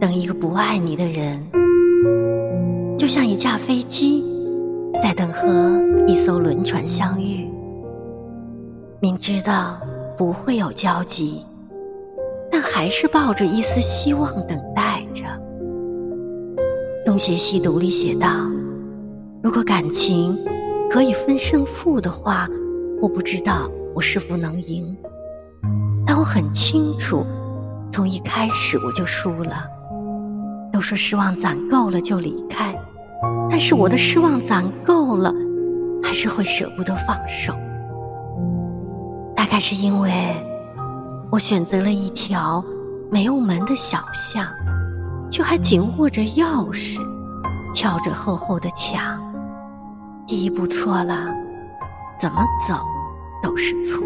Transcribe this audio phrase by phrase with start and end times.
[0.00, 1.38] 等一个不爱你的人，
[2.96, 4.24] 就像一架飞机
[5.02, 5.46] 在等和
[6.06, 7.46] 一艘轮船相遇，
[8.98, 9.78] 明知道
[10.16, 11.44] 不会有交集，
[12.50, 15.22] 但还是抱着一丝希望等待着。
[17.04, 18.28] 《东邪西毒》里写道
[19.44, 20.34] ：“如果感情
[20.90, 22.48] 可以分胜负的话，
[23.02, 24.96] 我不知道我是否能赢，
[26.06, 27.22] 但我很清楚。”
[27.92, 29.66] 从一开始我就输了。
[30.80, 32.74] 都说失望攒够了就离开，
[33.50, 35.30] 但是我的失望攒够了，
[36.02, 37.52] 还是会舍不得放手。
[39.36, 40.34] 大概是因为
[41.30, 42.64] 我选择了一条
[43.10, 44.46] 没有门的小巷，
[45.30, 46.98] 却还紧握着钥匙，
[47.74, 49.20] 敲着厚厚的墙。
[50.26, 51.26] 第一步错了，
[52.18, 52.74] 怎么走
[53.42, 54.02] 都是错。